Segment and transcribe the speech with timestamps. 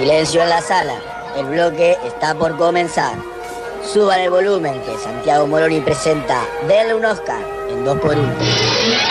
[0.00, 0.94] Silencio en la sala.
[1.36, 3.16] El bloque está por comenzar.
[3.84, 9.09] Suban el volumen que Santiago Moroni presenta Denle un Oscar en 2x1.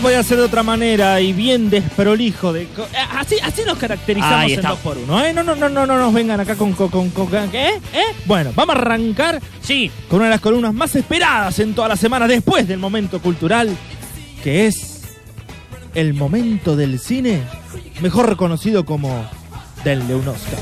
[0.00, 2.68] No podía ser de otra manera y bien desprolijo de eh,
[3.18, 4.70] así así nos caracterizamos en está.
[4.72, 5.32] 2x1, ¿eh?
[5.34, 7.78] No, no, no, no, no nos vengan acá con, con, con, con- ¿eh?
[7.92, 8.02] ¿eh?
[8.24, 11.96] Bueno, vamos a arrancar Sí, con una de las columnas más esperadas en toda la
[11.96, 13.76] semana después del momento cultural,
[14.42, 15.02] que es
[15.94, 17.42] el momento del cine,
[18.00, 19.26] mejor reconocido como
[19.84, 20.60] Denle un Oscar.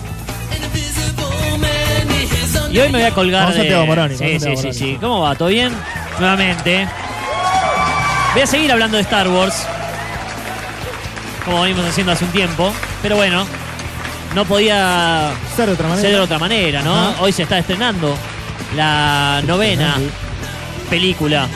[2.73, 3.55] Y hoy me voy a colgar de...
[3.55, 4.99] Santiago Moroni, Sí, sí, sí, sí.
[5.01, 5.37] ¿Cómo va?
[5.37, 5.73] ¿Todo bien?
[6.19, 6.89] Nuevamente.
[8.35, 9.67] Voy a seguir hablando de Star Wars.
[11.45, 12.73] Como venimos haciendo hace un tiempo.
[13.03, 13.47] Pero bueno,
[14.35, 16.03] no podía Ser de otra manera.
[16.09, 16.95] ser de otra manera, ¿no?
[16.95, 17.23] Ajá.
[17.23, 18.15] Hoy se está estrenando
[18.77, 19.97] la novena
[20.91, 21.47] película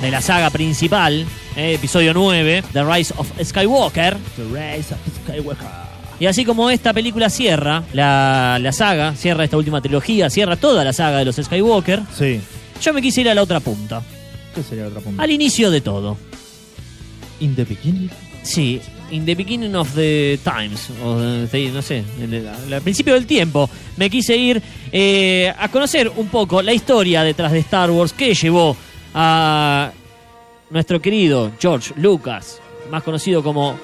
[0.00, 4.16] de la saga principal, eh, episodio 9, The Rise of Skywalker.
[4.36, 4.44] The
[4.76, 5.66] Rise of Skywalker.
[6.20, 10.84] Y así como esta película cierra la, la saga, cierra esta última trilogía, cierra toda
[10.84, 12.40] la saga de los Skywalker, Sí.
[12.80, 14.02] yo me quise ir a la otra punta,
[14.54, 16.16] ¿Qué sería otra al inicio de todo.
[17.40, 18.10] In the beginning.
[18.42, 18.80] Sí,
[19.10, 22.02] in the beginning of the times, o de- no sé,
[22.72, 27.52] al principio del tiempo, me quise ir eh, a conocer un poco la historia detrás
[27.52, 28.76] de Star Wars que llevó
[29.14, 29.92] a
[30.70, 33.78] nuestro querido George Lucas, más conocido como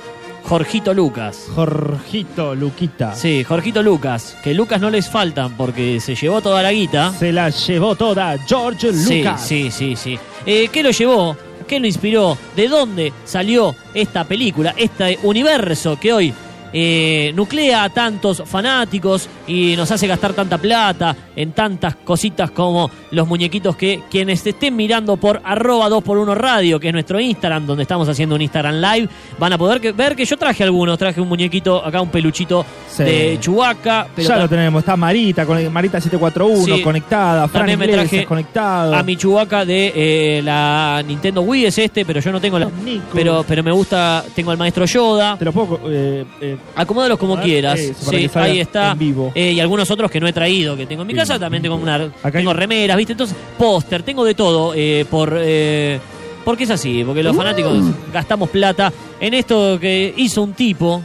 [0.45, 1.47] Jorgito Lucas.
[1.55, 3.15] Jorgito Luquita.
[3.15, 7.13] Sí, Jorgito Lucas, que Lucas no les faltan porque se llevó toda la guita.
[7.19, 9.47] Se la llevó toda George Sí, Lucas.
[9.47, 10.19] sí, sí, sí.
[10.45, 11.37] Eh, ¿Qué lo llevó?
[11.67, 12.37] ¿Qué lo inspiró?
[12.55, 14.75] ¿De dónde salió esta película?
[14.77, 16.35] Este universo que hoy
[16.77, 22.91] eh, nuclea a tantos fanáticos y nos hace gastar tanta plata en tantas cositas como
[23.13, 27.83] los muñequitos que quienes estén mirando por arroba 2x1 radio, que es nuestro Instagram, donde
[27.83, 29.09] estamos haciendo un Instagram live,
[29.39, 30.99] van a poder que- ver que yo traje algunos.
[30.99, 33.05] Traje un muñequito, acá un peluchito Sí.
[33.05, 34.09] de Chubaca.
[34.17, 36.83] ya lo tenemos, está Marita, con Marita 741 Sí.
[36.83, 38.95] conectada, Fran También me traje conectado.
[38.95, 42.67] a mi Chewbacca de eh, la Nintendo Wii es este, pero yo no tengo la.
[42.85, 43.05] Nico.
[43.15, 45.37] Pero, pero me gusta, tengo al maestro Yoda.
[45.39, 45.81] Te lo puedo.
[45.89, 47.79] Eh, eh, Acomódalos como quieras.
[47.79, 48.95] eso, Sí, ahí está.
[48.95, 49.31] vivo.
[49.35, 51.39] Eh, y algunos otros que no he traído, que tengo en mi casa.
[51.39, 53.13] También tengo una, Acá tengo hay- remeras, ¿viste?
[53.13, 54.73] Entonces, póster, tengo de todo.
[54.75, 56.01] eh, por eh,
[56.45, 57.25] Porque es así, porque Uh.
[57.25, 57.79] los fanáticos
[58.13, 61.03] gastamos plata en esto que hizo un tipo.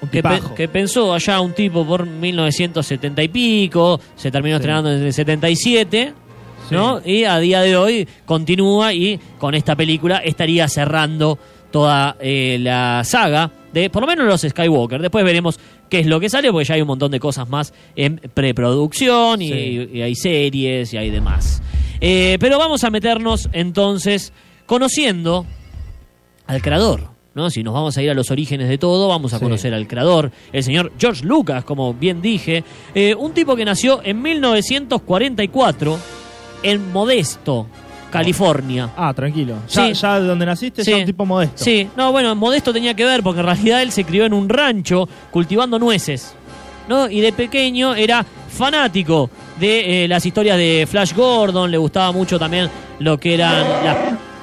[0.00, 0.54] un Que, pe- tipajo.
[0.54, 4.60] que pensó allá un tipo por 1970 y pico, se terminó Sí.
[4.60, 6.12] estrenando en el 77,
[6.68, 6.74] Sí.
[6.74, 7.00] ¿no?
[7.04, 11.36] Y a día de hoy continúa y con esta película estaría cerrando
[11.70, 15.00] toda eh, la saga de por lo menos los Skywalker.
[15.02, 15.58] Después veremos
[15.90, 19.42] qué es lo que sale, porque ya hay un montón de cosas más en preproducción
[19.42, 19.88] y, Sí.
[19.94, 21.62] y hay series y hay demás.
[22.00, 24.32] Eh, pero vamos a meternos entonces
[24.66, 25.44] conociendo
[26.46, 27.16] al creador.
[27.34, 27.50] ¿no?
[27.50, 29.44] Si nos vamos a ir a los orígenes de todo, vamos a Sí.
[29.44, 32.64] conocer al creador, el señor George Lucas, como bien dije,
[32.96, 35.98] eh, un tipo que nació en 1944
[36.64, 37.66] en Modesto,
[38.10, 38.90] California.
[38.96, 39.56] Ah, tranquilo.
[39.68, 39.92] Ya, Sí.
[39.94, 40.90] ya de donde naciste, Sí.
[40.90, 41.62] ya un tipo modesto.
[41.64, 44.48] Sí, no, bueno, Modesto tenía que ver porque en realidad él se crió en un
[44.48, 46.34] rancho cultivando nueces,
[46.88, 47.08] ¿no?
[47.08, 52.38] Y de pequeño era fanático de eh, las historias de Flash Gordon, le gustaba mucho
[52.38, 52.68] también
[52.98, 53.96] lo que eran las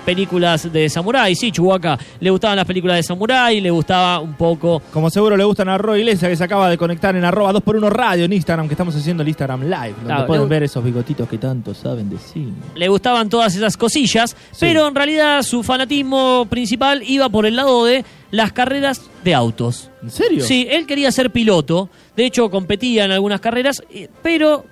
[0.06, 4.82] películas de samurái, sí, Chihuahua, le gustaban las películas de samurái, le gustaba un poco
[4.94, 7.90] Como seguro le gustan a Roy Iglesias, que se acaba de conectar en arroba 2x1
[7.90, 11.28] radio en Instagram, que estamos haciendo el Instagram Live, donde Claro, pueden ver esos bigotitos
[11.28, 12.54] que tanto saben de cine.
[12.76, 17.86] le gustaban todas esas cosillas, pero en realidad su fanatismo principal iba por el lado
[17.86, 19.90] de las carreras de autos.
[20.04, 20.44] ¿En serio?
[20.46, 24.66] Sí, él quería ser piloto, de hecho competía en algunas carreras, eh, pero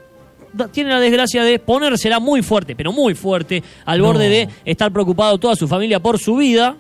[0.72, 4.06] tiene la desgracia de ponérsela muy fuerte, pero muy fuerte, al No.
[4.08, 6.76] borde de estar preocupado toda su familia por su vida.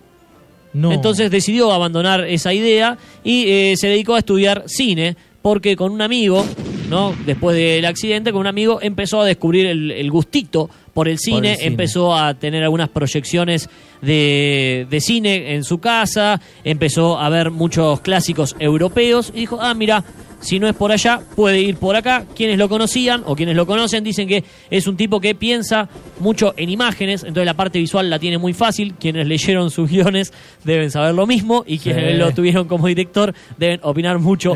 [0.73, 0.91] No.
[0.91, 6.01] Entonces decidió abandonar esa idea y eh, se dedicó a estudiar cine, porque con un
[6.01, 6.43] amigo,
[6.89, 7.13] ¿no?
[7.25, 11.55] Después del accidente, con un amigo empezó a descubrir el, el gustito por el cine,
[11.57, 11.67] cine.
[11.67, 13.69] empezó a tener algunas proyecciones
[14.01, 19.73] de, de cine en su casa, empezó a ver muchos clásicos europeos y dijo, ah,
[19.73, 20.03] mira,
[20.43, 22.25] si no es por allá, puede ir por acá.
[22.35, 26.53] Quienes lo conocían o quienes lo conocen dicen que es un tipo que piensa mucho
[26.57, 28.93] en imágenes, entonces la parte visual la tiene muy fácil.
[28.99, 32.17] Quienes leyeron sus guiones deben saber lo mismo y quienes Sí.
[32.17, 34.53] lo tuvieron como director deben opinar mucho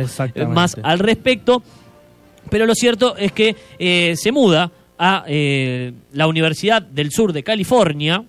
[0.49, 1.63] más al respecto.
[2.49, 7.43] Pero lo cierto es que eh, se muda a eh, la Universidad del Sur de
[7.43, 8.23] California.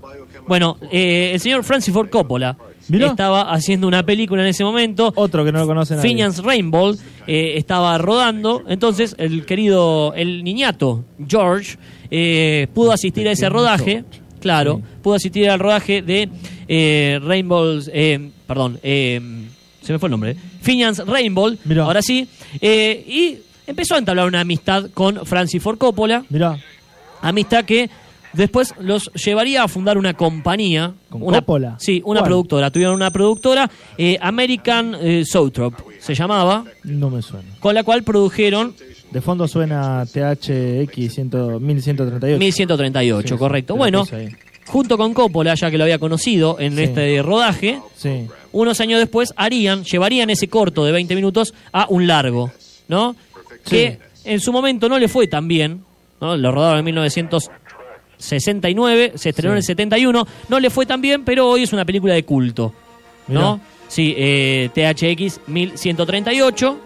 [0.47, 2.57] Bueno, eh, el señor Francis Ford Coppola
[2.87, 3.07] Mirá.
[3.07, 5.11] estaba haciendo una película en ese momento.
[5.15, 6.09] Otro que no lo conoce nadie.
[6.09, 6.95] Phineas Rainbow
[7.27, 11.77] eh, estaba rodando, entonces el querido, el niñato George
[12.73, 14.05] pudo asistir a ese rodaje,
[14.39, 19.19] claro, pudo asistir al rodaje de Rainbow, eh, perdón, se
[19.93, 22.25] me fue el nombre, Phineas Rainbow, ahora sí,
[22.61, 26.57] y empezó a entablar una amistad con Francis Ford Coppola, Mirá.
[27.21, 27.89] amistad que
[28.33, 30.93] después los llevaría a fundar una compañía.
[31.09, 31.75] ¿Con una, Coppola?
[31.79, 32.29] Sí, una ¿Cuál?
[32.29, 32.71] productora.
[32.71, 37.47] Tuvieron una productora, eh, American eh, Zoetrope se llamaba, No me suena.
[37.59, 38.73] con la cual produjeron
[39.11, 42.37] De fondo suena THX 100, 1138.
[42.39, 43.75] 1138, Sí, sí, correcto.
[43.75, 44.05] bueno,
[44.67, 46.83] junto con Coppola, ya que lo había conocido en Sí.
[46.83, 47.79] este rodaje,
[48.51, 52.51] unos años después harían, llevarían ese corto de 20 minutos a un largo,
[52.89, 53.15] ¿no?
[53.65, 55.83] Que en su momento no le fue tan bien,
[56.21, 56.35] ¿no?
[56.37, 59.53] Lo rodaron en 1969, se estrenó Sí.
[59.53, 62.73] en el 71, no le fue tan bien, pero hoy es una película de culto,
[63.27, 63.57] ¿no?
[63.57, 63.67] Mirá.
[63.87, 66.77] Sí, eh, THX 1138.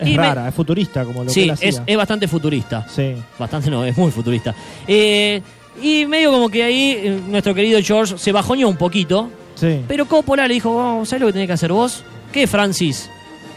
[0.00, 1.68] Es Y me- rara, es futurista como lo que Sí, él hacía.
[1.68, 2.86] es, es bastante futurista.
[2.88, 3.14] Sí.
[3.38, 4.52] Bastante no, es muy futurista.
[4.86, 5.40] Eh,
[5.82, 9.30] y medio como que ahí eh, nuestro querido George se bajoñó un poquito.
[9.54, 9.80] Sí.
[9.86, 12.02] Pero Coppola le dijo, oh, ¿sabes lo que tenés que hacer vos?
[12.32, 13.08] ¿Qué, Francis?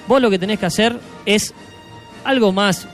[0.08, 1.54] Vos lo que tenés que hacer es
[2.24, 2.88] algo más,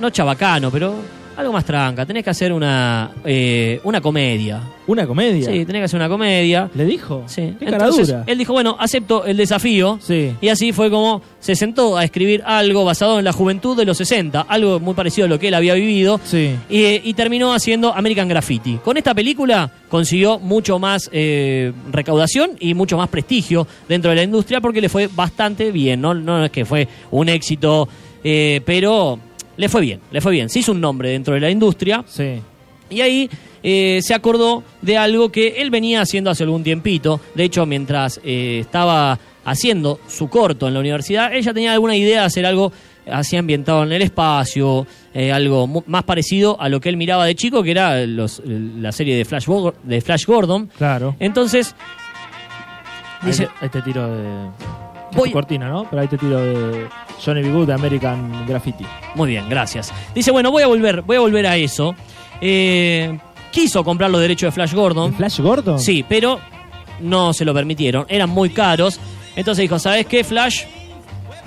[0.00, 0.94] no chabacano, pero
[1.36, 2.04] algo más tranca.
[2.04, 4.60] Tenés que hacer una, eh, una comedia.
[4.86, 5.46] Una comedia.
[5.50, 6.68] Sí, tenés que hacer una comedia.
[6.74, 7.22] ¿Le dijo?
[7.26, 7.54] Sí.
[7.58, 8.24] Qué cara Entonces, dura.
[8.26, 9.98] él dijo, bueno, acepto el desafío.
[10.02, 10.34] Sí.
[10.40, 13.96] Y así fue como se sentó a escribir algo basado en la juventud de los
[13.96, 16.20] 60, algo muy parecido a lo que él había vivido.
[16.24, 16.56] Sí.
[16.68, 18.78] Y, y terminó haciendo American Graffiti.
[18.84, 24.22] Con esta película consiguió mucho más eh, recaudación y mucho más prestigio dentro de la
[24.24, 26.00] industria porque le fue bastante bien.
[26.00, 27.88] No, no es que fue un éxito,
[28.24, 29.18] eh, pero
[29.56, 30.48] le fue bien, le fue bien.
[30.48, 32.40] Se hizo un nombre dentro de la industria Sí.
[32.90, 33.30] y ahí
[33.62, 37.20] eh, se acordó de algo que él venía haciendo hace algún tiempito.
[37.34, 42.20] De hecho, mientras eh, estaba haciendo su corto en la universidad, ella tenía alguna idea
[42.20, 42.72] de hacer algo
[43.10, 47.34] así ambientado en el espacio, eh, algo más parecido a lo que él miraba de
[47.34, 49.46] chico, que era los- la serie de Flash,
[49.82, 50.70] de Flash Gordon.
[50.78, 51.16] Claro.
[51.18, 51.74] Entonces,
[53.22, 54.81] dice, Ahí te, ahí te tiro de.
[55.14, 55.84] Voy- tu cortina, ¿no?
[55.88, 56.86] Pero ahí te tiro de
[57.24, 57.50] Johnny B.
[57.52, 58.84] Good de American Graffiti.
[59.14, 59.92] Muy bien, gracias.
[60.14, 61.94] Dice, bueno, voy a volver, voy a volver a eso.
[62.40, 63.18] Eh,
[63.50, 65.10] quiso comprar los derechos de Flash Gordon.
[65.10, 65.78] ¿El Flash Gordon?
[65.78, 66.40] Sí, pero
[67.00, 68.06] no se lo permitieron.
[68.08, 68.98] Eran muy caros.
[69.36, 70.64] Entonces dijo, ¿sabes qué, Flash?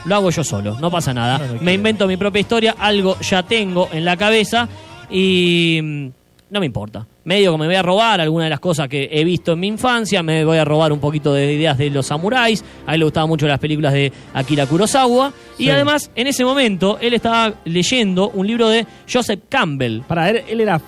[0.05, 1.39] Lo hago yo solo, no pasa nada.
[1.39, 4.67] No, no Me invento mi propia historia, algo ya tengo en la cabeza
[5.09, 6.11] y
[6.49, 7.05] no me importa.
[7.23, 9.67] Medio que me voy a robar algunas de las cosas que he visto en mi
[9.67, 13.05] infancia, me voy a robar un poquito de ideas de los samuráis, a él le
[13.05, 18.29] gustaban mucho las películas de Akira Kurosawa y además en ese momento él estaba leyendo
[18.29, 20.79] un libro de Joseph Campbell, Para él, él era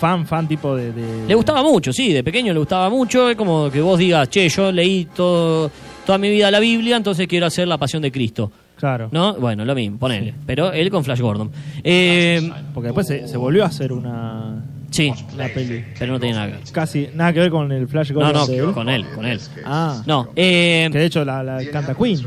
[0.00, 0.92] fan, fan tipo de.
[0.92, 3.28] de- le gustaba mucho, sí, de pequeño le gustaba mucho.
[3.28, 5.70] Es como que vos digas, che, yo leí todo,
[6.06, 8.50] toda mi vida la Biblia, entonces quiero hacer la pasión de Cristo.
[8.78, 9.10] Claro.
[9.12, 9.34] ¿No?
[9.34, 10.32] Bueno, lo mismo, ponele.
[10.46, 11.50] Pero él con Flash Gordon.
[11.84, 14.64] Eh, Porque después se, se volvió a hacer una.
[14.90, 15.84] Sí, la peli.
[15.98, 16.62] pero no tiene nada que ver.
[16.72, 18.72] Casi nada que ver con el Flash No, Gordon no, de él.
[18.72, 19.40] con él, con él.
[19.64, 22.18] Ah, No, eh, que de hecho la, la canta Queen.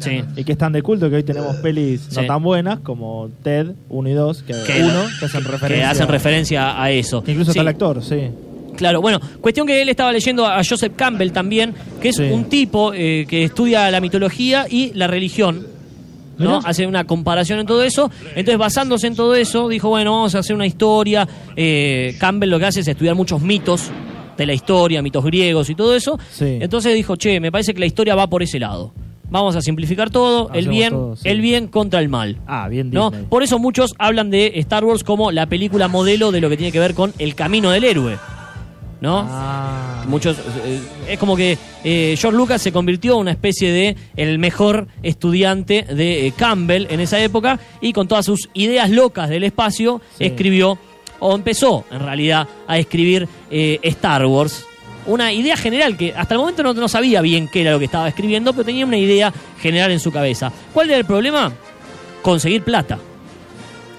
[0.00, 0.22] sí.
[0.36, 2.16] Y que es tan de culto que hoy tenemos pelis Sí.
[2.20, 5.90] no tan buenas como Ted 1 y 2, que, Que- uno que hacen Que referencia.
[5.90, 7.22] hacen referencia a eso.
[7.24, 7.58] que incluso Sí.
[7.58, 8.28] está el actor, sí.
[8.76, 11.72] Claro, bueno, cuestión que él estaba leyendo a Joseph Campbell también,
[12.02, 12.24] que es Sí.
[12.24, 15.66] un tipo eh, que estudia la mitología y la religión.
[16.38, 16.60] ¿No?
[16.64, 18.10] Hace una comparación en todo eso.
[18.34, 21.26] Entonces, basándose en todo eso, dijo, bueno, vamos a hacer una historia.
[21.56, 23.90] Eh, Campbell lo que hace es estudiar muchos mitos
[24.36, 26.18] de la historia, mitos griegos y todo eso.
[26.30, 26.58] Sí.
[26.60, 28.92] Entonces dijo, che, me parece que la historia va por ese lado.
[29.28, 31.28] Vamos a simplificar todo, el bien, todo, sí.
[31.28, 32.38] el bien contra el mal.
[32.46, 33.10] Ah, bien ¿no?
[33.10, 33.26] Disney.
[33.28, 36.70] Por eso muchos hablan de Star Wars como la película modelo de lo que tiene
[36.70, 38.18] que ver con el camino del héroe.
[39.00, 39.26] ¿No?
[39.28, 43.94] Ah, Muchos eh, es como que eh, George Lucas se convirtió en una especie de
[44.16, 49.28] el mejor estudiante de eh, Campbell en esa época y con todas sus ideas locas
[49.28, 50.24] del espacio Sí.
[50.24, 50.78] escribió
[51.20, 54.64] o empezó en realidad a escribir Star Wars.
[55.06, 57.84] Una idea general que hasta el momento no, no sabía bien qué era lo que
[57.84, 60.50] estaba escribiendo, pero tenía una idea general en su cabeza.
[60.72, 61.52] ¿Cuál era el problema?
[62.22, 62.98] Conseguir plata.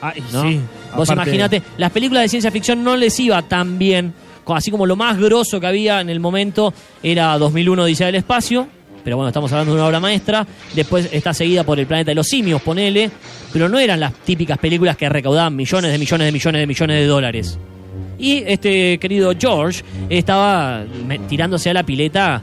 [0.01, 0.42] ah, y ¿no?
[0.44, 0.60] sí.
[0.96, 4.13] Vos aparte- imaginate, las películas de ciencia ficción no les iba tan bien,
[4.56, 6.74] así como lo más grosso que había en el momento
[7.04, 8.68] era 2001 Odisea del Espacio,
[9.04, 12.16] pero bueno, estamos hablando de una obra maestra, después está seguida por El Planeta de
[12.16, 13.10] los Simios, ponele,
[13.54, 17.00] pero no eran las típicas películas que recaudaban millones de millones de millones de millones
[17.00, 17.60] de dólares.
[18.20, 20.84] Y este querido George estaba
[21.30, 22.42] tirándose a la pileta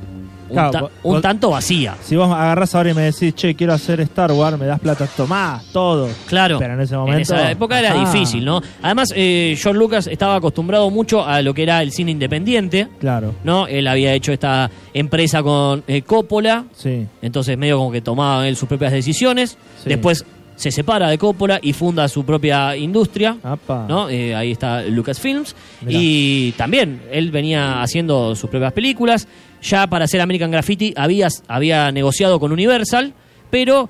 [0.54, 1.96] un, Claro, ta- vos- un vos- tanto vacía.
[2.02, 5.06] Si vos agarrás ahora y me decís, che, quiero hacer Star Wars, me das plata,
[5.16, 6.08] tomás, todo.
[6.26, 6.58] Claro.
[6.58, 7.20] Pero en ese momento.
[7.22, 8.60] esa época era difícil, ¿no?
[8.82, 13.34] Además, eh, George Lucas estaba acostumbrado mucho a lo que era el cine independiente, Claro,
[13.44, 13.66] ¿no?
[13.66, 17.06] Él había hecho esta empresa con eh, Coppola, sí.
[17.22, 19.58] entonces medio como que tomaba él sus propias decisiones.
[19.82, 19.88] Sí.
[19.88, 20.24] Después
[20.56, 23.36] se separa de Coppola y funda su propia industria.
[23.42, 23.86] Apa.
[23.88, 24.08] ¿no?
[24.08, 25.54] Eh, ahí está Lucasfilms.
[25.82, 25.98] Mirá.
[26.00, 29.26] Y también él venía haciendo sus propias películas.
[29.62, 33.12] Ya para hacer American Graffiti había, había negociado con Universal,
[33.50, 33.88] pero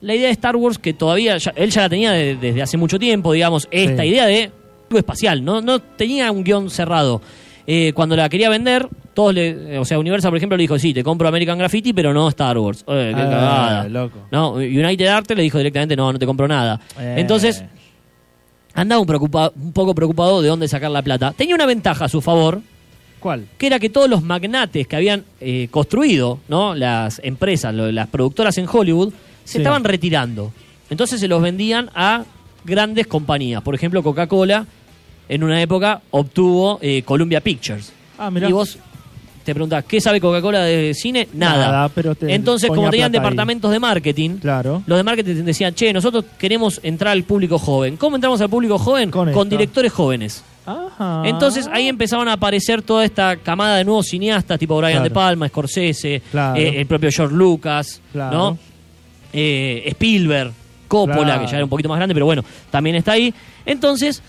[0.00, 2.76] la idea de Star Wars, que todavía ya- él ya la tenía de- desde hace
[2.76, 4.08] mucho tiempo, digamos, esta Sí.
[4.08, 4.50] idea de
[4.94, 7.20] espacial, no, no tenía un guion cerrado.
[7.66, 10.92] Eh, cuando la quería vender, todos le, o sea, Universal, por ejemplo, le dijo, sí,
[10.94, 12.84] te compro American Graffiti, pero no Star Wars.
[12.86, 13.88] Eh, qué Ah, cagada.
[13.88, 14.18] loco.
[14.30, 16.78] No, United Art le dijo directamente, no, no te compro nada.
[17.00, 17.14] Eh.
[17.18, 17.64] Entonces,
[18.74, 21.32] andaba un, preocupa- un poco preocupado de dónde sacar la plata.
[21.32, 22.60] Tenía una ventaja a su favor,
[23.20, 23.46] ¿Cuál?
[23.58, 26.74] que era que todos los magnates que habían eh, construido ¿no?
[26.74, 29.12] las empresas, lo- las productoras en Hollywood,
[29.44, 29.58] se Sí.
[29.58, 30.52] estaban retirando.
[30.90, 32.24] Entonces se los vendían a
[32.64, 33.62] grandes compañías.
[33.62, 34.66] Por ejemplo, Coca-Cola
[35.28, 37.92] en una época obtuvo eh, Columbia Pictures.
[38.18, 38.48] Ah, mirá.
[38.48, 38.78] Y vos
[39.46, 41.28] te preguntás, ¿qué sabe Coca-Cola de cine?
[41.32, 41.66] Nada.
[41.70, 43.18] Nada, pero te Entonces, como tenían ahí.
[43.18, 44.82] departamentos de marketing, Claro.
[44.86, 47.96] los de marketing decían, che, nosotros queremos entrar al público joven.
[47.96, 49.10] ¿Cómo entramos al público joven?
[49.10, 50.44] Con directores jóvenes.
[50.66, 51.22] Ajá.
[51.24, 55.04] Entonces ahí empezaban a aparecer toda esta camada de nuevos cineastas, tipo Brian Claro.
[55.04, 56.60] De Palma, Scorsese, Claro.
[56.60, 58.36] eh, el propio George Lucas, Claro.
[58.36, 58.58] ¿no?
[59.32, 60.52] Eh, Spielberg,
[60.88, 63.32] Coppola, que ya era un poquito más grande, pero bueno, también está ahí.
[63.64, 64.22] Entonces,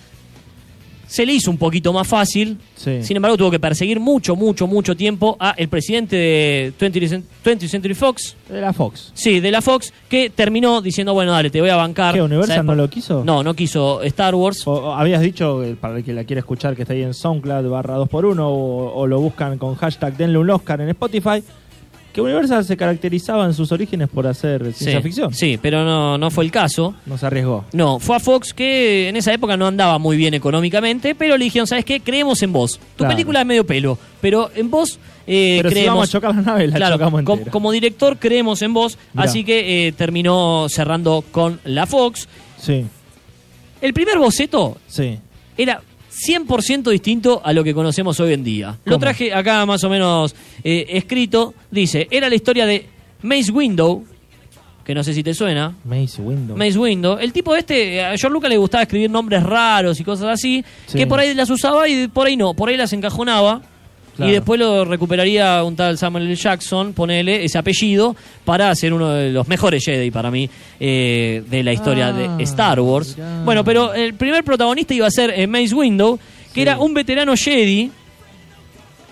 [1.08, 2.58] se le hizo un poquito más fácil.
[2.76, 3.02] Sí.
[3.02, 7.24] Sin embargo, tuvo que perseguir mucho, mucho, mucho tiempo a el presidente de 20th Cent-
[7.44, 9.12] 20th Century Fox, De la Fox.
[9.14, 12.14] sí, de la Fox, que terminó diciendo, bueno, dale, te voy a bancar.
[12.14, 13.24] ¿Qué, Universal ¿Sabes no lo quiso?
[13.26, 14.68] No, no quiso Star Wars.
[14.68, 17.14] O- o habías dicho, eh, para el que la quiera escuchar, que está ahí en
[17.14, 21.42] SoundCloud barra 2x1 o, o lo buscan con hashtag denle un Oscar en Spotify,
[22.18, 25.34] que Universal se caracterizaba en sus orígenes por hacer ciencia sí, ficción.
[25.34, 26.96] Sí, pero no, no fue el caso.
[27.06, 27.66] No se arriesgó.
[27.74, 31.46] No, fue a Fox que en esa época no andaba muy bien económicamente, pero le
[31.46, 32.00] dijeron, ¿sabes qué?
[32.00, 32.80] Creemos en vos.
[32.80, 33.14] Tu Claro.
[33.14, 35.96] película es medio pelo, pero en vos eh, Pero si creemos...
[35.96, 39.26] vamos a chocar la nave, la claro, chocamos com- como director creemos en vos, Mirá.
[39.30, 42.28] así que eh, terminó cerrando con la Fox.
[42.60, 42.86] Sí,
[43.82, 45.20] El primer boceto sí.
[45.58, 45.82] era
[46.26, 48.78] 100% distinto a lo que conocemos hoy en día.
[48.86, 51.54] Lo traje acá más o menos eh, escrito.
[51.70, 52.86] Dice, era la historia de
[53.22, 54.04] Mace Window,
[54.84, 55.76] que no sé si te suena.
[55.84, 56.56] Mace Window.
[56.58, 57.18] Mace Window.
[57.20, 60.98] El tipo este, a George Lucas le gustaba escribir nombres raros y cosas así, Sí.
[60.98, 63.62] que por ahí las usaba y por ahí no, por ahí las encajonaba.
[64.18, 64.30] Claro.
[64.32, 66.36] Y después lo recuperaría un tal Samuel L.
[66.36, 71.64] Jackson, ponele ese apellido, para ser uno de los mejores Jedi para mí eh, de
[71.64, 73.16] la historia Ah, de Star Wars.
[73.16, 73.44] mirá.
[73.46, 76.62] Bueno, pero el primer protagonista iba a ser eh, Mace Window, que Sí.
[76.62, 77.92] era un veterano Jedi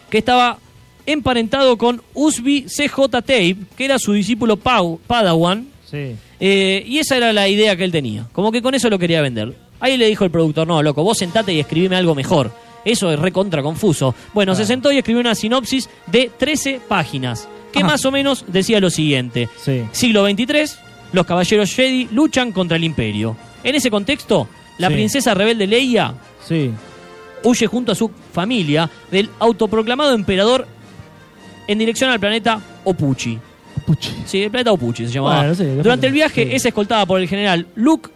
[0.10, 0.58] que estaba
[1.06, 5.68] emparentado con Usby CJ Tape, que era su discípulo Pau, Padawan.
[5.90, 6.16] Sí.
[6.40, 8.26] Eh, y esa era la idea que él tenía.
[8.32, 9.54] Como que con eso lo quería vender.
[9.80, 12.52] Ahí le dijo el productor, no, loco, vos sentate y escribime algo mejor.
[12.86, 14.14] Eso es recontra confuso.
[14.34, 17.88] Bueno, se sentó y escribió una sinopsis de 13 páginas, que Ajá.
[17.90, 19.50] más o menos decía lo siguiente.
[19.58, 19.84] Sí.
[19.92, 20.66] Siglo XXIII,
[21.12, 23.36] los caballeros Jedi luchan contra el imperio.
[23.64, 24.94] En ese contexto, la Sí.
[24.94, 26.14] princesa rebelde Leia
[26.48, 26.70] Sí.
[27.44, 30.68] huye junto a su familia del autoproclamado emperador
[31.68, 33.40] en dirección al planeta Opuchi.
[33.88, 34.10] Puchi.
[34.26, 35.38] Sí, el planeta Opuchi se llamaba.
[35.40, 38.10] Bueno, sí, después- Durante el viaje es escoltada por el general Luke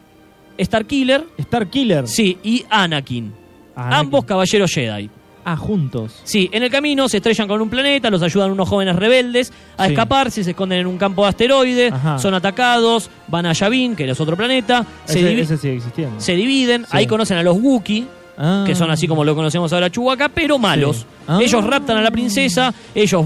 [0.59, 2.07] Starkiller, Star Killer.
[2.07, 3.33] sí, y Anakin.
[3.79, 3.93] Anakin.
[3.99, 5.09] Ambos caballeros Jedi.
[5.45, 6.19] Ah, juntos.
[6.25, 9.85] Sí, en el camino se estrellan con un planeta, los ayudan unos jóvenes rebeldes a
[9.85, 9.93] Sí.
[9.93, 12.19] escaparse, se esconden en un campo de asteroides, Ajá.
[12.19, 16.19] son atacados, van a Yavin, que es otro planeta, se, Ese, divi- ese sigue existiendo.
[16.19, 18.05] se dividen, ahí conocen a los Wookiee,
[18.37, 18.63] Ah.
[18.67, 20.97] que son así como lo conocemos ahora Chewbacca, pero malos.
[20.97, 21.05] Sí.
[21.27, 21.39] Ah.
[21.41, 23.25] Ellos raptan a la princesa, ellos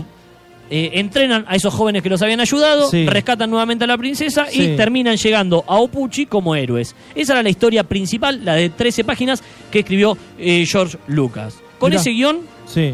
[0.69, 3.05] eh, entrenan a esos jóvenes que los habían ayudado, Sí.
[3.05, 4.61] rescatan nuevamente a la princesa Sí.
[4.61, 6.95] y terminan llegando a Opuchi como héroes.
[7.15, 11.55] Esa era la historia principal, la de 13 páginas que escribió eh, George Lucas.
[11.79, 12.01] Con Mirá.
[12.01, 12.93] ese guion Sí.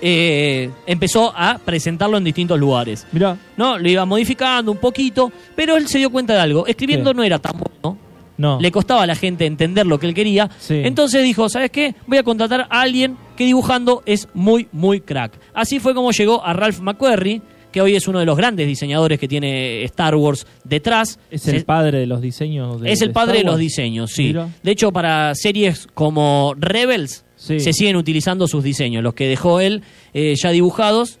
[0.00, 3.06] eh, empezó a presentarlo en distintos lugares.
[3.12, 3.36] Mirá.
[3.56, 3.78] ¿no?
[3.78, 6.66] Lo iba modificando un poquito, pero él se dio cuenta de algo.
[6.66, 7.16] Escribiendo ¿Qué?
[7.16, 7.98] no era tan bueno.
[8.38, 8.58] No.
[8.60, 10.48] Le costaba a la gente entender lo que él quería.
[10.58, 10.80] Sí.
[10.84, 11.94] Entonces dijo, ¿sabes qué?
[12.06, 15.32] Voy a contratar a alguien que dibujando es muy, muy crack.
[15.52, 17.42] Así fue como llegó a Ralph McQuarrie,
[17.72, 21.18] que hoy es uno de los grandes diseñadores que tiene Star Wars detrás.
[21.30, 22.80] Es el padre de los diseños.
[22.80, 24.28] De, es el de padre de los diseños, sí.
[24.28, 24.48] Mira.
[24.62, 27.60] De hecho, para series como Rebels, Sí.
[27.60, 29.02] se siguen utilizando sus diseños.
[29.04, 29.82] Los que dejó él
[30.14, 31.20] eh, ya dibujados,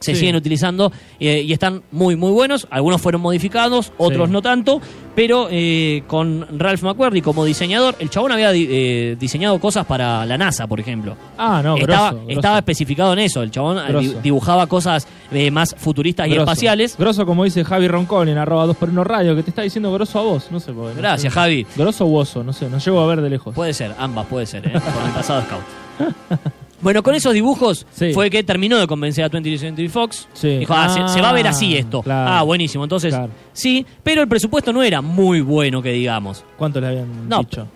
[0.00, 0.20] se Sí.
[0.20, 2.66] siguen utilizando eh, y están muy, muy buenos.
[2.70, 4.32] Algunos fueron modificados, otros Sí.
[4.32, 4.80] no tanto.
[5.14, 10.38] Pero eh, con Ralph McQuarrie como diseñador, el chabón había eh, diseñado cosas para la
[10.38, 11.16] NASA, por ejemplo.
[11.36, 12.38] Ah, no, estaba, grosso, grosso.
[12.38, 13.42] estaba especificado en eso.
[13.42, 14.20] El chabón Grosso.
[14.22, 16.96] dibujaba cosas eh, más futuristas y espaciales.
[16.96, 19.92] Grosso, como dice Javi Roncón en arroba 2 por 1 radio, que te está diciendo
[19.92, 20.46] grosso a vos.
[20.52, 20.98] No sé por qué.
[20.98, 21.66] Gracias, Javi.
[21.74, 23.52] Grosso u oso, no sé, no llego a ver de lejos.
[23.56, 24.72] Puede ser, ambas puede ser, ¿eh?
[24.72, 25.62] con el pasado scout.
[26.80, 28.12] Bueno, con esos dibujos Sí.
[28.12, 30.28] fue que terminó de convencer a 20th Century Fox.
[30.32, 30.58] Sí.
[30.58, 32.02] Dijo, ah, se, se va a ver así esto.
[32.02, 32.30] claro.
[32.30, 32.84] Ah, buenísimo.
[32.84, 33.30] Entonces, Claro.
[33.52, 36.44] sí, pero el presupuesto no era muy bueno, que digamos.
[36.56, 37.40] ¿Cuánto le habían No.
[37.40, 37.66] dicho?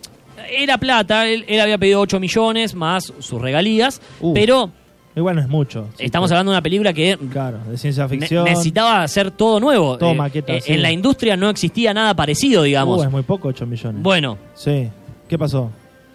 [0.50, 4.70] Era plata, él, él había pedido 8 millones más sus regalías, Uh, pero
[5.16, 5.88] Igual no es mucho.
[5.96, 8.44] sí, estamos pero- hablando de una película que Claro, de ciencia ne- ficción.
[8.44, 9.98] necesitaba hacer todo nuevo.
[9.98, 10.62] Todo Eh, maqueta, eh.
[10.66, 13.00] En la industria no existía nada parecido, digamos.
[13.00, 14.02] Uh, es muy poco, 8 millones.
[14.02, 14.88] bueno, Sí.
[15.28, 15.70] ¿Qué pasó?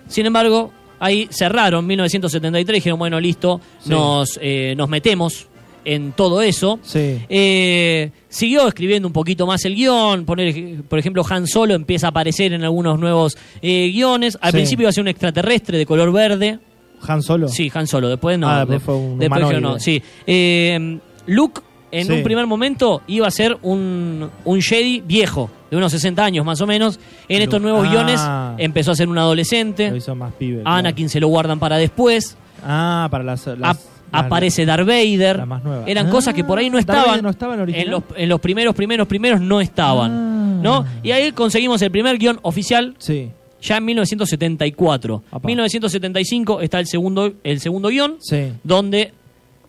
[0.08, 3.90] Sin embargo, ahí cerraron 1973, dijeron, bueno, listo, Sí.
[3.90, 5.48] nos, eh, nos metemos
[5.86, 6.80] en todo eso.
[6.84, 7.20] Sí.
[7.30, 12.10] Eh, siguió escribiendo un poquito más el guion, poner, por ejemplo, Han Solo empieza a
[12.10, 14.38] aparecer en algunos nuevos eh, guiones.
[14.42, 14.58] Al Sí.
[14.58, 16.60] principio iba a ser un extraterrestre de color verde.
[17.08, 17.48] Han Solo.
[17.48, 18.50] Sí, Han Solo, después no.
[18.50, 19.62] Ah, después de- fue un después humanoide.
[19.62, 20.02] no, sí.
[20.26, 22.12] Eh, Luke, en Sí.
[22.14, 26.60] un primer momento, iba a ser un, un Jedi viejo, de unos 60 años más
[26.62, 27.00] o menos.
[27.28, 27.92] En estos nuevos Ah.
[27.92, 28.22] guiones
[28.58, 29.90] empezó a ser un adolescente.
[29.90, 30.62] Lo hizo más pibe.
[30.66, 32.38] A Anakin se lo guardan para después.
[32.64, 33.46] Ah, para las.
[33.48, 35.38] las- Ap- las- aparece Darth Vader.
[35.38, 35.84] la más nueva.
[35.86, 37.22] Eran Ah, cosas que por ahí no Vader estaban.
[37.24, 40.12] no estaba en los, en los primeros, primeros, primeros no estaban.
[40.12, 40.60] Ah.
[40.64, 40.86] ¿No?
[41.04, 43.30] Y ahí conseguimos el primer guion oficial Sí.
[43.62, 45.24] ya en 1974.
[45.32, 45.46] Apa.
[45.46, 48.54] 1975 está el segundo, el segundo guion, Sí.
[48.64, 49.12] donde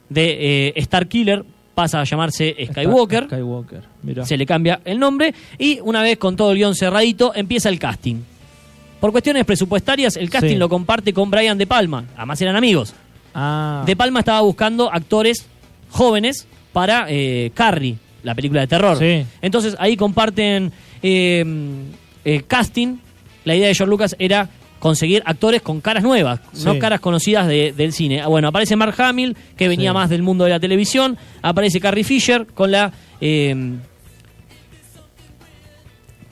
[0.08, 1.44] de eh, Star Killer
[1.78, 3.26] pasa a llamarse Skywalker.
[3.26, 3.82] Skywalker.
[4.24, 5.32] Se le cambia el nombre.
[5.58, 8.16] Y una vez con todo el guion cerradito, empieza el casting.
[8.98, 10.56] Por cuestiones presupuestarias, el casting Sí.
[10.56, 12.04] lo comparte con Brian De Palma.
[12.16, 12.94] Además eran amigos.
[13.32, 13.84] Ah.
[13.86, 15.46] De Palma estaba buscando actores
[15.90, 18.98] jóvenes para eh, Carrie, la película de terror.
[18.98, 19.24] Sí.
[19.40, 21.44] Entonces ahí comparten eh,
[22.24, 22.96] eh, casting.
[23.44, 27.72] La idea de George Lucas era conseguir actores con caras nuevas, no caras conocidas de-
[27.76, 28.20] del cine.
[28.20, 29.94] Ah, Bueno, aparece Mark Hamill, que venía Sí.
[29.94, 31.18] más del mundo de la televisión.
[31.42, 32.92] Aparece Carrie Fisher con la...
[33.20, 33.74] eh,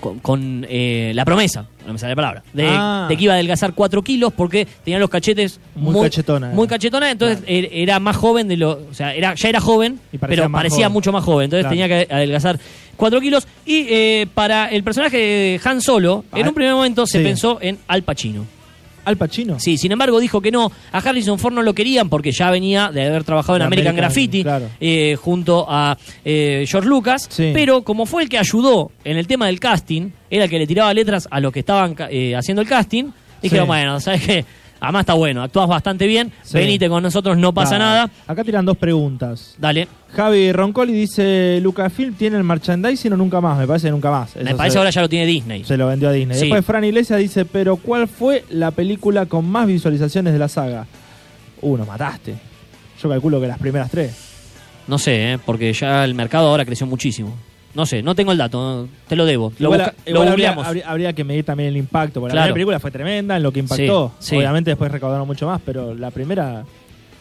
[0.01, 3.07] con, con, eh, la promesa, no me sale la palabra, de, Ah.
[3.09, 6.77] de que iba a adelgazar 4 kilos porque tenía los cachetes Muy cachetona, Muy era.
[6.77, 8.73] cachetona, entonces er- era más joven de lo.
[8.91, 10.93] O sea, era, ya era joven, parecía pero parecía joven.
[10.93, 11.45] mucho más joven.
[11.45, 11.89] Entonces Claro.
[11.89, 12.59] tenía que adelgazar
[12.97, 13.47] 4 kilos.
[13.65, 17.59] Y eh, para el personaje de Han Solo, en Ah, un primer momento se pensó
[17.61, 18.47] en Al Pacino.
[19.07, 19.59] Al Pacino.
[19.59, 20.71] Sí, sin embargo dijo que no.
[20.93, 24.11] A Harrison Ford no lo querían porque ya venía de haber trabajado en American, American,
[24.11, 24.67] Graffiti claro.
[24.81, 27.27] eh, junto a eh, George Lucas.
[27.31, 27.53] Sí.
[27.55, 30.67] Pero como fue el que ayudó en el tema del casting, era el que le
[30.67, 33.05] tiraba letras a los que estaban eh, haciendo el casting,
[33.41, 33.69] dijeron, Sí.
[33.69, 34.45] bueno, ¿sabes qué?
[34.81, 36.59] Además está bueno, actúas bastante bien, Sí.
[36.59, 37.85] venite con nosotros, no pasa Dale.
[37.85, 38.11] nada.
[38.27, 39.55] Acá tiran dos preguntas.
[39.59, 39.89] Dale.
[40.15, 43.59] Javi Roncoli dice: Lucasfilm tiene el merchandising o nunca más.
[43.59, 44.37] Me parece nunca más.
[44.37, 45.65] Me parece se, ahora ya lo tiene Disney.
[45.65, 46.37] se lo vendió a Disney.
[46.37, 46.43] Sí.
[46.45, 50.87] Después Fran Iglesias dice: Pero ¿cuál fue la película con más visualizaciones de la saga?
[51.63, 52.35] Uh, nos mataste.
[53.03, 54.15] Yo calculo que las primeras tres.
[54.87, 55.39] No sé, ¿eh?
[55.45, 57.35] porque ya el mercado ahora creció muchísimo.
[57.77, 59.53] No sé, no tengo el dato, te lo debo.
[59.59, 60.67] Lo, igual habría, googleamos.
[60.67, 62.21] habría- habría que medir también el impacto.
[62.21, 62.49] Porque Claro.
[62.49, 64.13] la primera película fue tremenda en lo que impactó.
[64.19, 64.37] Sí, sí.
[64.37, 66.65] Obviamente después recaudaron mucho más, pero la primera.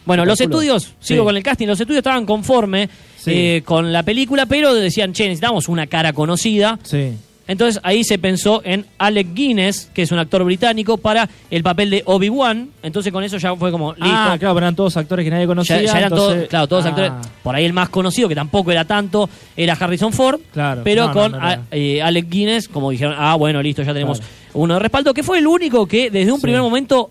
[0.06, 0.60] Bueno, los calculo.
[0.62, 2.88] estudios, sigo con el casting, los estudios estaban conformes
[3.26, 6.78] eh, con la película, pero decían, che, necesitamos una cara conocida.
[6.84, 7.12] Sí.
[7.48, 11.90] Entonces ahí se pensó en Alec Guinness, que es un actor británico, para el papel
[11.90, 12.70] de Obi-Wan.
[12.82, 14.08] Entonces con eso ya fue como listo.
[14.10, 15.76] Ah, claro, pero eran todos actores que nadie conocía.
[15.80, 17.12] Ya, ya eran entonces- todos, claro, todos Ah, actores.
[17.44, 20.40] Por ahí el más conocido, que tampoco era tanto, era Harrison Ford.
[20.52, 21.60] Claro, Pero no, con no, no era.
[21.70, 24.32] a- eh, Alec Guinness, como dijeron, ah, bueno, listo, ya tenemos Claro.
[24.54, 26.42] uno de respaldo, que fue el único que desde un Sí.
[26.42, 27.10] primer momento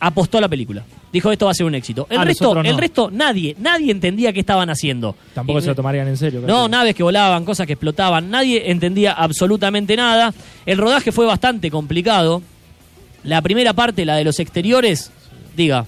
[0.00, 0.82] apostó a la película.
[1.12, 2.06] Dijo, esto va a ser un éxito.
[2.08, 2.62] El Ah, resto, no.
[2.62, 5.14] el resto, nadie, nadie entendía qué estaban haciendo.
[5.34, 6.40] Tampoco Y- se lo tomarían en serio.
[6.46, 10.32] no, naves que volaban, cosas que explotaban, nadie entendía absolutamente nada.
[10.64, 12.40] El rodaje fue bastante complicado.
[13.24, 15.10] La primera parte, la de los exteriores,
[15.56, 15.84] diga,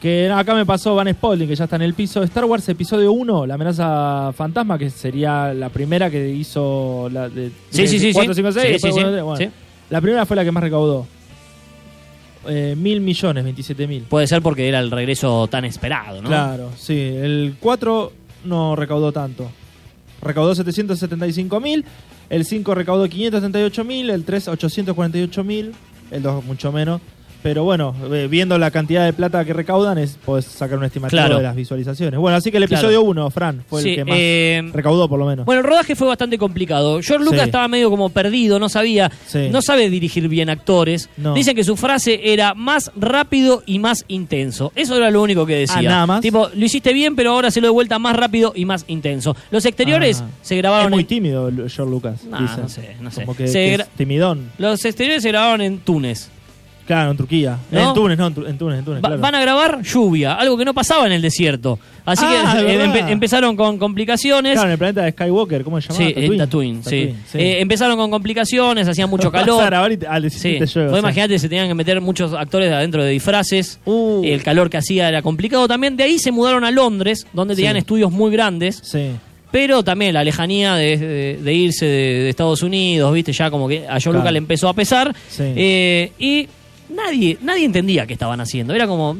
[0.00, 2.22] Que acá me pasó Van Spalding, que ya está en el piso.
[2.22, 7.50] Star Wars Episodio 1, La amenaza fantasma, que sería la primera que hizo la de
[7.70, 8.38] Sí, sí, sí, 4, sí.
[8.38, 8.64] 5, 6.
[8.64, 9.04] Sí, después, sí, sí.
[9.04, 9.38] bueno, bueno.
[9.44, 9.50] Sí.
[9.90, 11.08] La primera fue la que más recaudó.
[12.48, 14.02] Eh, mil millones, 27 mil.
[14.04, 16.28] puede ser porque era el regreso tan esperado, ¿no?
[16.28, 16.98] Claro, sí.
[16.98, 18.12] El 4
[18.44, 19.50] no recaudó tanto.
[20.22, 21.84] Recaudó 775 mil.
[22.30, 24.10] El 5 recaudó 538 mil.
[24.10, 25.72] El 3, 848 mil.
[26.10, 27.00] El 2, mucho menos.
[27.42, 31.18] Pero bueno, eh, viendo la cantidad de plata que recaudan, es, podés sacar un estimativo
[31.18, 31.36] Claro.
[31.36, 32.18] de las visualizaciones.
[32.18, 35.18] Bueno, así que el episodio 1, Fran, fue Sí, el que más eh, recaudó, por
[35.20, 35.46] lo menos.
[35.46, 37.00] Bueno, el rodaje fue bastante complicado.
[37.02, 37.46] George Lucas Sí.
[37.46, 39.48] estaba medio como perdido, no sabía, Sí.
[39.52, 41.08] no sabe dirigir bien actores.
[41.16, 41.34] No.
[41.34, 44.72] Dicen que su frase era más rápido y más intenso.
[44.74, 45.76] Eso era lo único que decía.
[45.78, 46.20] Ah, nada más.
[46.20, 49.36] Tipo, lo hiciste bien, pero ahora se lo de vuelta más rápido y más intenso.
[49.52, 50.28] Los exteriores Ah.
[50.42, 52.24] se grabaron es muy en- tímido George Lucas.
[52.24, 53.20] Nah, no sé, no sé.
[53.24, 54.50] Como que, Se que gra- es timidón.
[54.58, 56.30] Los exteriores se grabaron en Túnez.
[56.88, 57.58] Claro, en Turquía.
[57.70, 57.88] ¿No?
[57.90, 59.18] En Túnez, no, en, Túnez, en Túnez, Va- claro.
[59.20, 61.78] Van a grabar lluvia, algo que no pasaba en el desierto.
[62.06, 64.54] Así Ah, que de eh, empe- empezaron con complicaciones.
[64.54, 65.98] Claro, en el planeta de Skywalker, ¿cómo se llama?
[65.98, 67.14] Sí, en Tatooine, sí.
[67.34, 69.62] Eh, empezaron con complicaciones, hacía mucho calor.
[69.74, 70.58] ah, Sí,
[70.98, 73.78] imaginate, se tenían que meter muchos actores adentro de disfraces.
[73.84, 74.22] Uh.
[74.24, 75.94] El calor que hacía era complicado también.
[75.94, 77.58] De ahí se mudaron a Londres, donde Sí.
[77.60, 78.80] tenían estudios muy grandes.
[78.82, 79.10] Sí.
[79.50, 81.90] Pero también la lejanía de, de- de irse de,
[82.24, 84.12] de Estados Unidos, viste, ya como que a Claro.
[84.18, 85.14] Lucas le empezó a pesar.
[85.28, 85.42] Sí.
[85.56, 86.48] Eh, y
[86.88, 88.74] nadie, nadie entendía qué estaban haciendo.
[88.74, 89.16] Era como,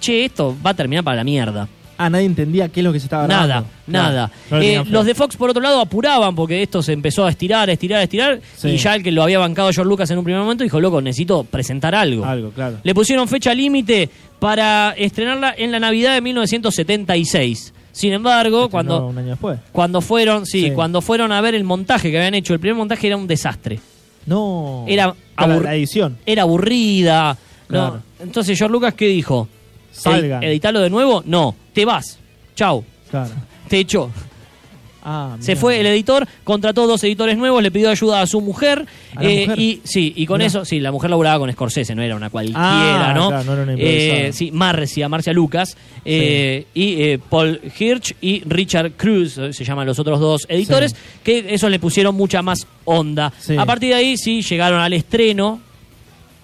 [0.00, 1.68] che, esto va a terminar para la mierda.
[1.98, 3.66] Ah, nadie entendía qué es lo que se estaba grabando.
[3.86, 4.30] Nada, nada.
[4.50, 4.90] no Eh, fe.
[4.90, 8.00] los de Fox, por otro lado, apuraban porque esto se empezó a estirar, a estirar,
[8.00, 8.40] a estirar.
[8.56, 8.70] Sí.
[8.70, 11.00] Y ya el que lo había bancado George Lucas en un primer momento dijo, loco,
[11.00, 12.24] necesito presentar algo.
[12.24, 12.78] Algo, claro.
[12.82, 14.08] Le pusieron fecha límite
[14.40, 17.72] para estrenarla en la Navidad de 1976.
[17.92, 19.60] Sin embargo, cuando, Un año después.
[19.70, 20.70] cuando fueron, sí, Sí.
[20.72, 23.78] cuando fueron a ver el montaje que habían hecho, el primer montaje era un desastre.
[24.26, 24.84] No.
[24.88, 26.18] Era Claro, abur- la edición.
[26.26, 27.36] Era aburrida.
[28.20, 29.48] Entonces George Lucas, ¿qué dijo?
[29.92, 30.42] Salgan.
[30.42, 31.22] Edi- ¿Editarlo de nuevo?
[31.26, 32.18] No, te vas.
[32.54, 32.84] Chau.
[33.10, 33.30] Claro.
[33.68, 34.10] Te echó.
[35.04, 38.86] Ah, Se fue el editor, contrató dos editores nuevos, le pidió ayuda a su mujer.
[39.16, 39.58] ¿A la eh, mujer?
[39.58, 40.46] Y sí, y con Mirá.
[40.46, 43.28] eso, sí, la mujer laburaba con Scorsese, no era una cualquiera, Ah, ¿no?
[43.28, 44.20] claro, no era una improvisada.
[44.28, 45.76] Eh, sí, Marcia, Marcia Lucas.
[46.04, 50.96] eh, Y eh, Paul Hirsch y Richard Cruz, se llaman los otros dos editores, Sí.
[51.24, 53.32] que eso le pusieron mucha más onda.
[53.40, 53.56] Sí.
[53.56, 55.60] A partir de ahí, sí, llegaron al estreno.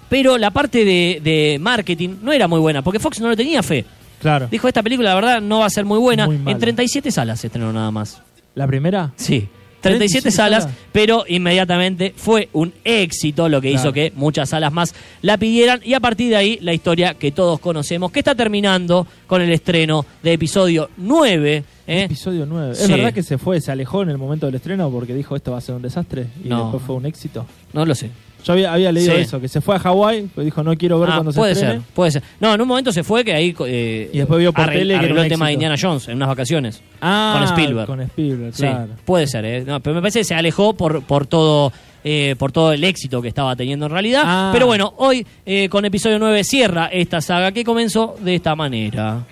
[0.09, 3.62] Pero la parte de, de marketing no era muy buena, porque Fox no le tenía
[3.62, 3.85] fe.
[4.21, 4.49] Claro.
[4.51, 6.27] Dijo, esta película, la verdad, no va a ser muy buena.
[6.27, 8.21] Muy en 37 salas se estrenó nada más.
[8.59, 9.12] ¿La primera?
[9.16, 9.49] Sí.
[9.81, 10.79] 37 37 salas, salas.
[10.90, 13.81] pero inmediatamente fue un éxito, lo que Claro.
[13.88, 14.92] hizo que muchas salas más
[15.23, 15.81] la pidieran.
[15.85, 19.53] Y a partir de ahí, la historia que todos conocemos, que está terminando con el
[19.53, 21.62] estreno de episodio 9.
[21.87, 22.03] ¿eh?
[22.03, 22.73] Episodio 9.
[22.73, 25.53] ¿Es verdad que se fue, se alejó en el momento del estreno porque dijo esto
[25.53, 26.64] va a ser un desastre y No.
[26.64, 27.47] después fue un éxito?
[27.73, 28.11] No lo sé.
[28.44, 31.14] Yo había, leído eso, que se fue a Hawái, pues dijo, no quiero ver ah,
[31.16, 32.22] cuando puede se Puede ser, puede ser.
[32.40, 33.55] No, en un momento se fue, que ahí...
[33.66, 36.29] Eh, y después vio por tele que arregló el tema de Indiana Jones en unas
[36.29, 36.83] vacaciones.
[37.01, 37.87] Ah, con Spielberg.
[37.87, 38.87] Con Spielberg, claro.
[38.87, 39.64] Sí, puede ser, eh.
[39.83, 41.72] pero me parece que se alejó por, por todo...
[42.05, 44.22] Eh, por todo el éxito que estaba teniendo en realidad.
[44.24, 44.51] Ah.
[44.53, 49.27] Pero bueno, hoy eh, con episodio 9 cierra esta saga que comenzó de esta manera.